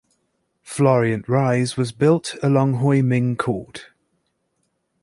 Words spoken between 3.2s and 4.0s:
Court.